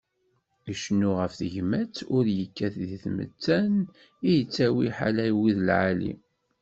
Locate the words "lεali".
5.67-6.13